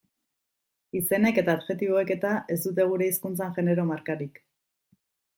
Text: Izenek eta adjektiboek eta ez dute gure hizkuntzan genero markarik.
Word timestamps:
Izenek 0.99 1.35
eta 1.41 1.53
adjektiboek 1.57 2.13
eta 2.15 2.31
ez 2.55 2.57
dute 2.63 2.85
gure 2.93 3.09
hizkuntzan 3.09 3.53
genero 3.59 3.85
markarik. 3.91 4.41